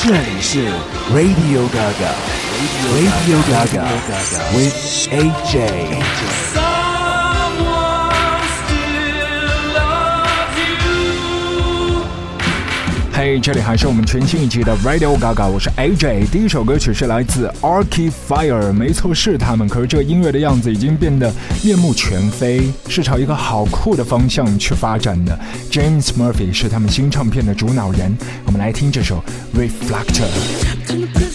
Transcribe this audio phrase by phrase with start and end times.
[0.00, 0.66] 这里是
[1.12, 3.86] Radio Gaga，Radio Gaga
[4.54, 4.74] with
[5.10, 6.69] AJ。
[13.23, 16.27] 嘿，这里还是我们全新一期的 Radio Gaga，我是 AJ。
[16.31, 19.69] 第一首歌曲是来自 Archie Fire，没错是他们。
[19.69, 21.31] 可是这个音乐的样子已经变得
[21.63, 25.39] 面目全非，是朝一个好酷的方向去发展的。
[25.69, 29.23] James Murphy 是他们新唱片的主脑人，我们来听这首
[29.55, 31.30] Reflector。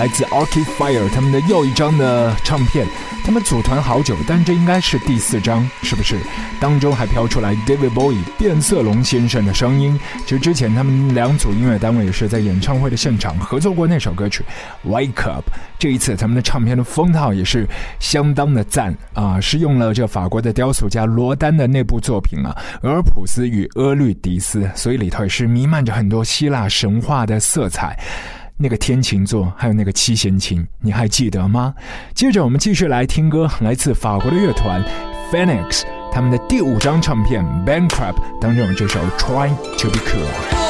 [0.00, 2.86] 来自 Arcade Fire 他们的又一张的唱片。
[3.22, 6.16] 他们组团好久，但这应该是第四张，是不是？
[6.58, 10.00] 当中还飘出来 David Bowie 变色龙先生的声音。
[10.24, 14.42] 其实之前他们两组音乐单位也是在演唱会的现场合作过那首歌曲
[14.86, 15.44] Wake Up。
[15.78, 17.68] 这一次他们的唱片的封套也是
[17.98, 22.56] 相当的赞啊，是用了这法国的雕塑家罗丹的那部作品啊，
[22.88, 27.98] 《俄尔普斯与俄律迪斯》，所以里头也是弥漫着很多希腊神话的色彩。
[28.62, 31.74] 那个天琴座，还有那个七弦琴，你还记得吗？
[32.14, 34.84] 接着我们继续来听歌，来自法国的乐团
[35.32, 40.66] Phoenix，他们的第五张唱片《Bankrupt》当中有这首《Trying to Be Cool》。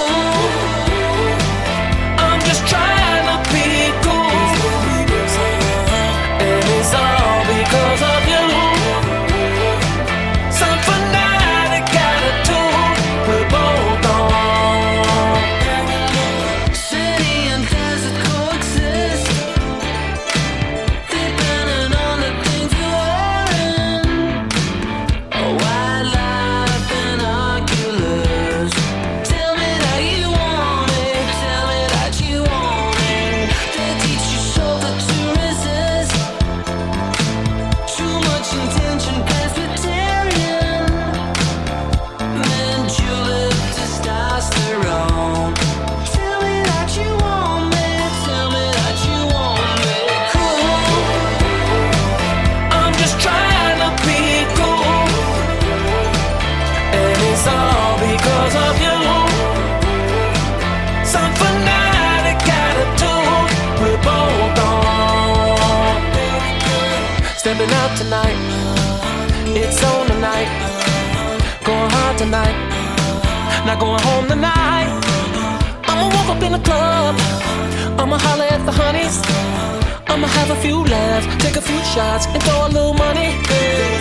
[81.52, 83.34] Take a few shots, and throw a little money.
[83.48, 83.99] Everybody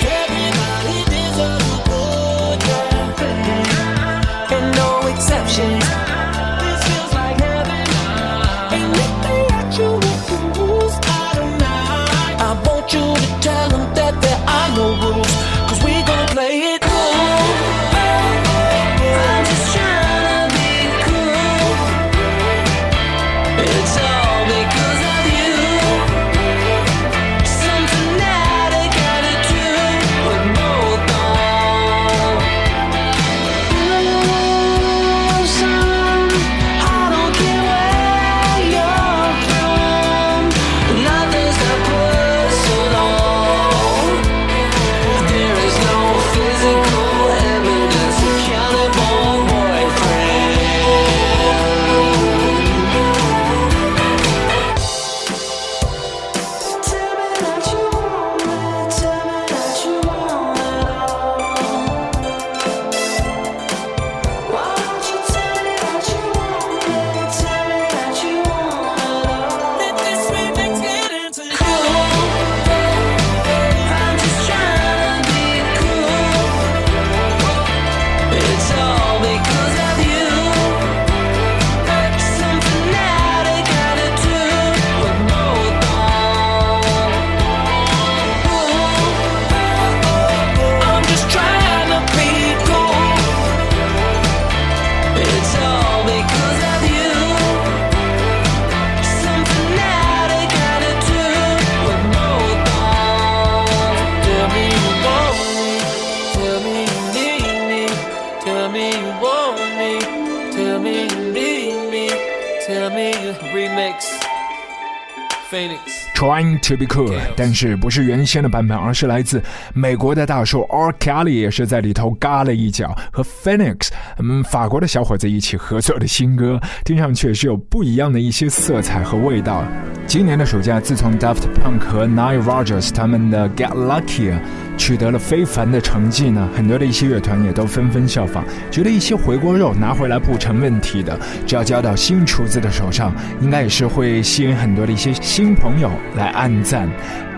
[116.70, 119.42] to be cool，但是不是原先的版本，而是来自
[119.74, 120.92] 美国的大叔 R.
[121.00, 129.64] Kelly 也是在里头嘎了一脚，和 Phoenix，嗯，法国的小伙子一起合作的新歌，听上去是有不一样的一些色彩和味道。
[130.06, 134.34] 今年的暑假，自从 Daft Punk 和 Nile Rodgers 他们的 Get Lucky
[134.80, 145.92] 取得了非凡的成绩呢，很多的一些乐团也都纷纷效仿，觉得一些回锅肉拿回来不成问题的，只要交到新厨子的手上，应该也是会吸引很多的一些新朋友。
[146.16, 146.90] 来暗赞。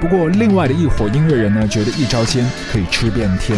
[0.02, 3.58] 不过，另外的一伙音乐人呢，觉得一招鲜可以吃遍天。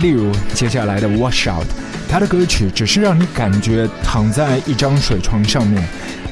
[0.00, 1.64] 例如接下来的《Wash Out》，
[2.08, 5.82] 他的歌曲只是让你感觉躺在一张水床上面，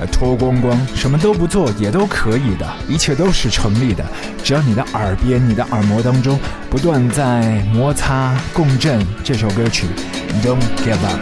[0.01, 4.05] 呃，脱光光，什么都不做也都可以的，一切都是成立的。
[4.43, 6.37] 只要你的耳边、你的耳膜当中
[6.69, 9.87] 不断在摩擦共振，这首歌曲
[10.47, 11.21] 《Don't Give Up》。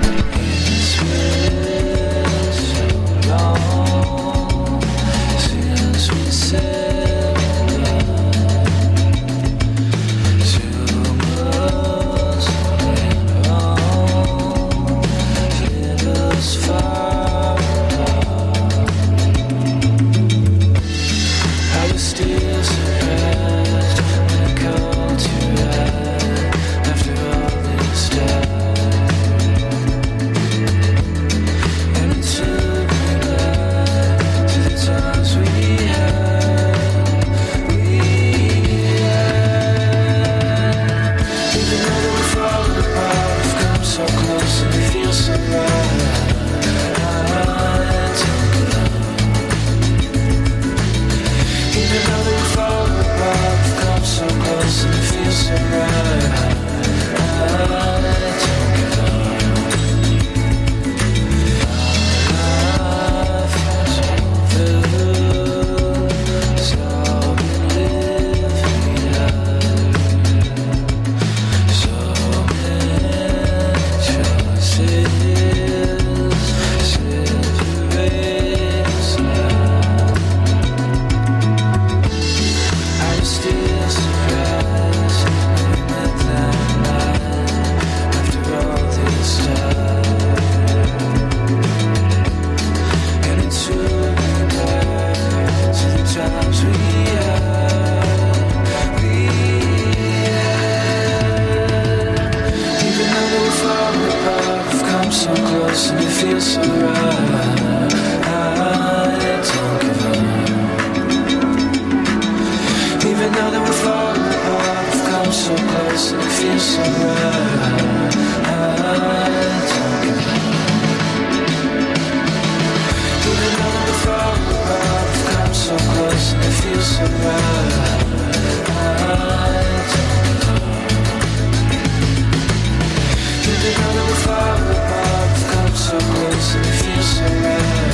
[137.03, 137.92] Christmas.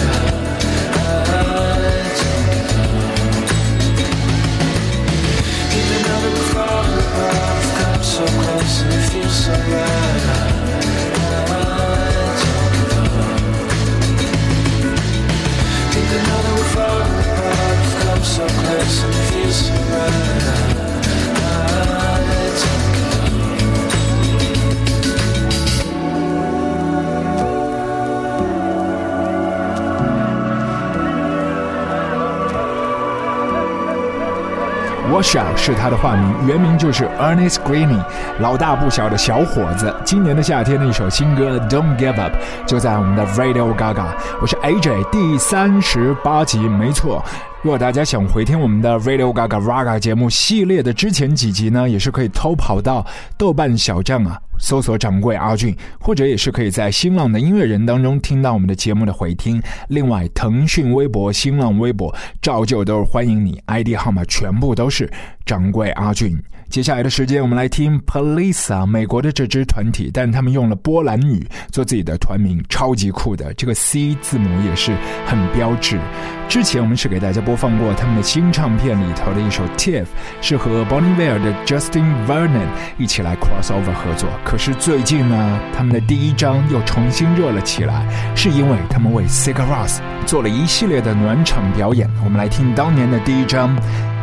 [35.19, 38.01] Washa 是他的化名，原名就是 Ernest Greene，
[38.39, 39.93] 老大不小的小伙子。
[40.05, 42.33] 今年的夏天的一首新歌《Don't Give Up》
[42.65, 44.07] 就在我们的 Radio Gaga。
[44.41, 47.25] 我是 AJ，第三十八集，没错。
[47.61, 53.05] 如果大家想回听我们的 Radio Gaga Raga 节目系列的之前几集呢，也是可以偷跑到
[53.37, 54.41] 豆瓣小站啊。
[54.61, 59.63] 搜索掌柜阿俊，或者也是可以在新浪的音乐人当中听到我们的节目的回听。
[59.87, 62.13] 另外，腾讯微博、新浪微博
[62.43, 65.09] 照旧都是欢迎你，ID 号码全部都是
[65.49, 66.39] 掌柜阿俊。
[66.69, 73.55] 接下来的时间，我们来听 Police 啊，美国的这支团体，但他们用了波兰语做自己的团名，超级酷的。
[73.55, 75.99] 这个 C 字母也是很标志。
[76.47, 80.05] 之前我们是给大家播放过他们的新唱片里头的一首 Tiff，
[80.43, 82.67] 是和 Bonnie v e r 的 Justin Vernon
[82.99, 84.29] 一起来 crossover 合作。
[84.45, 92.07] 可是最近呢，他们的第一张又重新热了起来，是因为他们为 Sigur Rós 做了一系列的暖场表演。
[92.23, 93.75] 我们来听当年的第一张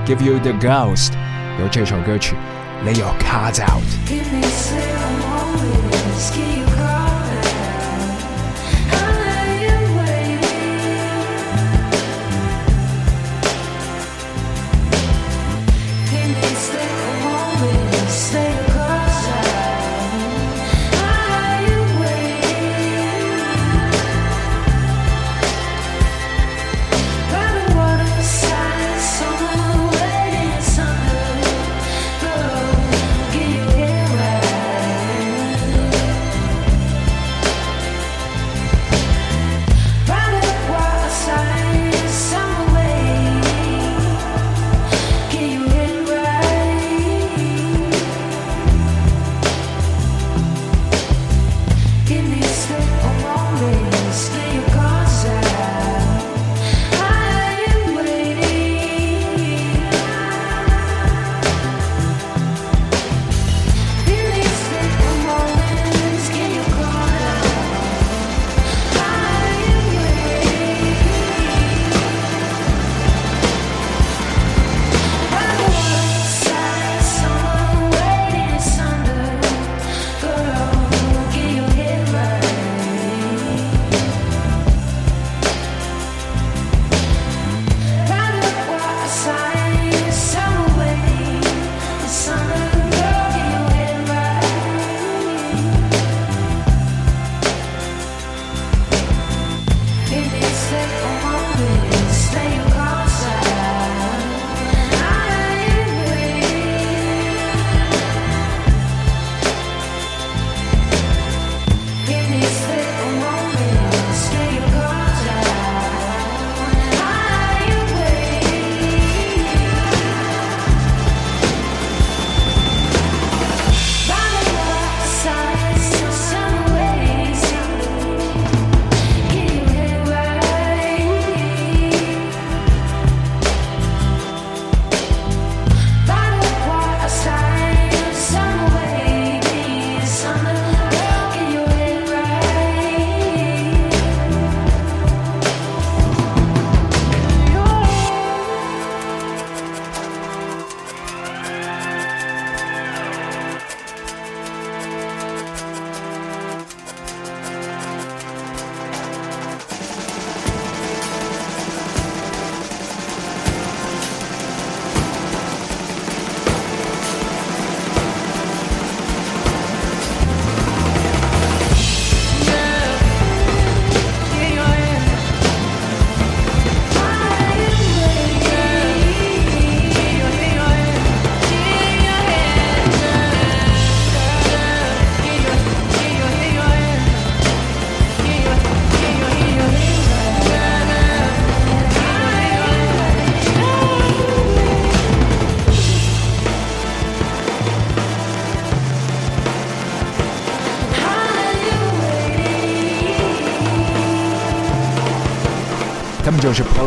[0.07, 1.15] Give You the Ghost。
[1.61, 2.35] 由这首歌曲《
[2.87, 3.85] Lay Your Cards Out》。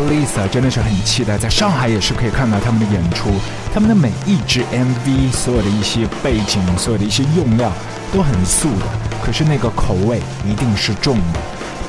[0.09, 3.29] Lisa 真的是很期待，在上海也是可以看到他们的演出。
[3.75, 7.71] 他们的每一支 MV，所有的一些背景，所有的一些用料
[8.11, 8.87] 都很素的，
[9.23, 11.41] 可是那个口味一定是重的。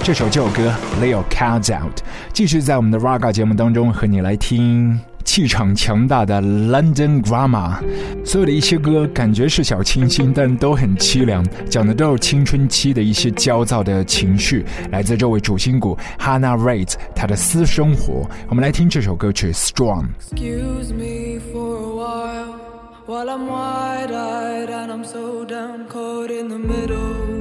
[0.04, 1.98] 这首旧歌《Leo cows Out》，
[2.34, 5.00] 继续在我们的 Raga 节目当中和你来听。
[5.30, 7.76] 气场强大的 London Grammar，
[8.26, 14.66] 所有的一些歌感觉是小清新，但都很凄凉，讲的都是青春期的一些焦躁的情绪。
[14.92, 18.28] 来自这位主心骨 Hannah r a i t 她的私生活。
[18.48, 20.08] 我们来听这首歌曲 Strong。
[20.32, 22.56] Excuse me for a while
[23.06, 27.39] while I'm wide eyed and I'm so down caught in the middle.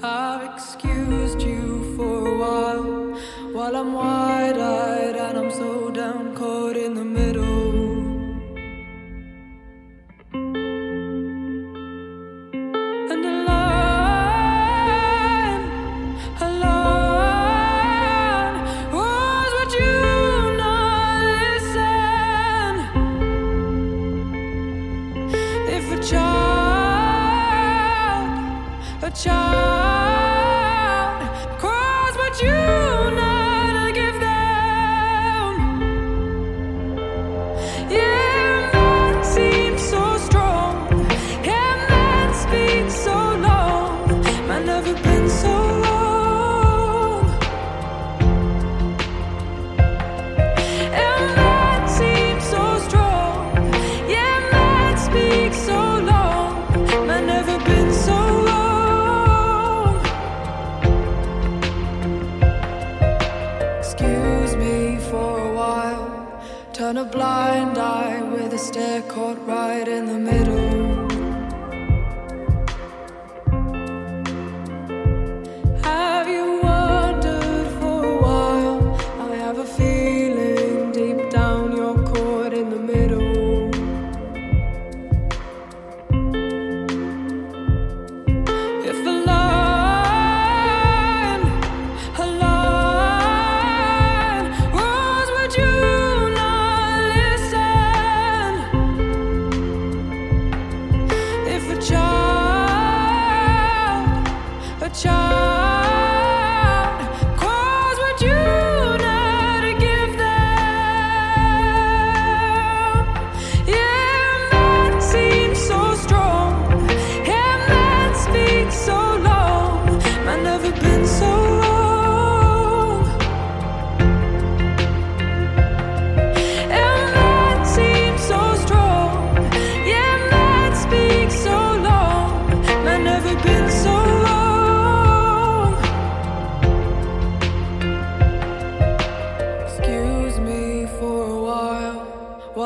[0.00, 3.18] I've excused you for a while
[3.52, 7.87] while I'm wide eyed and I'm so down caught in the middle.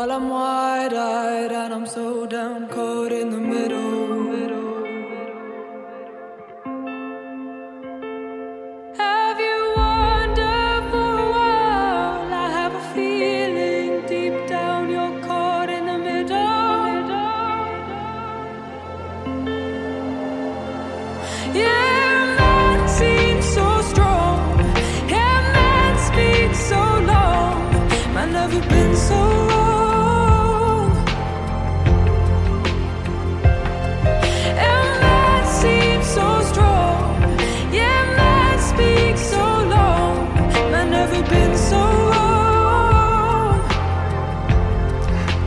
[0.02, 3.01] While I'm wide eyed and I'm so down caught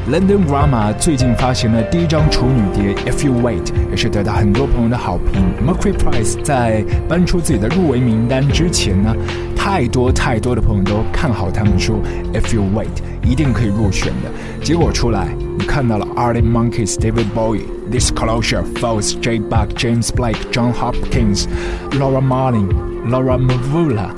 [0.08, 5.42] London Grammar 最近发行了第一张处女碟《If You Wait》，也是得到很多朋友的好评。
[5.66, 9.16] Mercury Price 在搬出自己的入围名单之前呢，
[9.56, 11.96] 太多太多的朋友都看好他们说
[12.40, 12.86] 《If You Wait》
[13.28, 14.30] 一定可以入选的。
[14.64, 19.40] 结果出来，你看到了 Arctic Monkeys、David Bowie、Disclosure、Falls、J.
[19.40, 21.48] Buck、James Blake、John Hopkins、
[21.94, 22.70] Laura Marling、
[23.10, 24.12] Laura Mvula、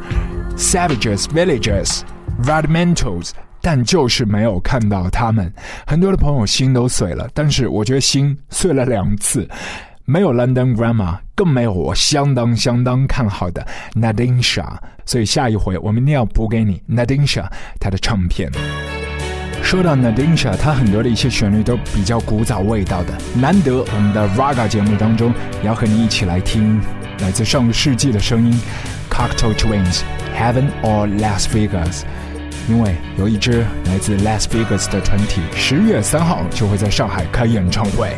[0.58, 2.02] Savages、Villagers、
[2.44, 3.32] Rudimentals。
[3.70, 5.52] 但就是没有看到他们，
[5.86, 7.28] 很多的朋友心都碎了。
[7.34, 9.46] 但是我觉得心碎了两次，
[10.06, 14.66] 没有 London Grammar，更没有我相当相当看好的 Nadinsha。
[15.06, 17.46] 所以下一回我们一定要补给你 Nadinsha
[17.78, 18.50] 她的唱片。
[19.62, 26.80] 说到 Nadinsha，她很多的一些旋律都比较古早味道的，难得我们的 Raga 节目当中也要和你一起来听
[27.20, 28.58] 来自上个世纪的声音
[29.10, 32.04] ，Cocktail Twins，Heaven or Las Vegas。
[32.68, 38.14] 因为有一支来自 Las Vegas 的团体，十月三号就会在上海开演唱会。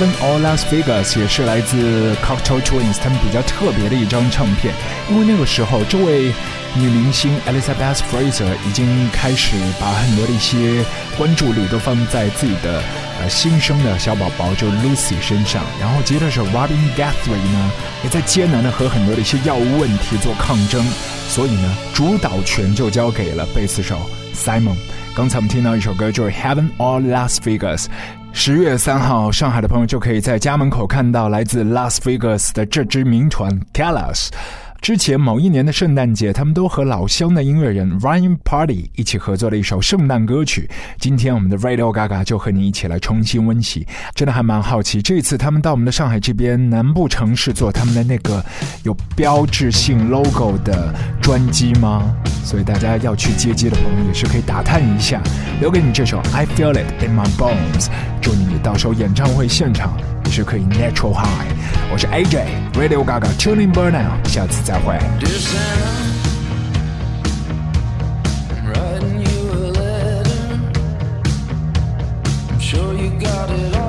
[0.00, 4.72] Heaven or Las Vegas 也是来自 Cocktail Twins 他们比较特别的一张唱片，
[5.10, 6.32] 因为那个时候这位
[6.74, 10.82] 女明星 Elizabeth Fraser 已经开始把很多的一些
[11.18, 12.82] 关注力都放在自己的
[13.20, 17.70] 呃新生的小宝宝就 Lucy 身上，然后接着是 Robin Guthrie 呢
[18.02, 20.82] 也在艰难的和很多的一些药物问题做抗争，
[21.28, 24.76] 所以呢主导权就交给了贝斯手 Simon。
[25.14, 27.84] 刚才我们听到一首歌，就是《Heaven or Las Vegas》。
[28.32, 34.28] 十月三号，上海的朋友就可以在家门口看到来自 Las Vegas 的这支名船 Talas。
[34.80, 40.68] 之前某一年的圣诞节，他们都和老乡的音乐人 Ryan Party 一起合作了一首圣诞歌曲。
[40.98, 48.42] 今天我们的 Radio Gaga 就和你一起来重新温习，真的还蛮好奇，这次他们到我们的上海这边南部城市做他们的那个
[48.82, 52.14] 有标志性 logo 的专辑吗？
[52.42, 55.22] 所以大家要去接机的朋友也是可以打探一下。
[55.60, 57.88] 留给你这首 I Feel It in My Bones，
[58.22, 61.48] 祝你到时候演唱会现场也是可以 natural high。
[61.92, 64.98] 我是 AJ Radio Gaga Tuning Burnout，下次再会。
[72.60, 73.79] Sure you got it all.